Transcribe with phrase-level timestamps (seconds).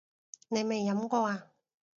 [0.49, 1.51] 你未飲過呀？